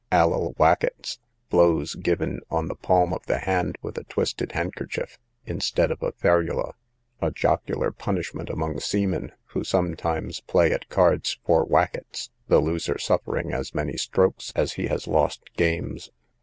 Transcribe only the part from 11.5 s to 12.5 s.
wackets,